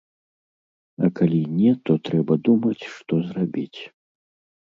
А 1.07 1.09
калі 1.19 1.41
не, 1.59 1.71
то 1.89 1.97
трэба 2.09 2.33
думаць, 2.47 2.83
што 2.95 3.13
зрабіць. 3.27 3.79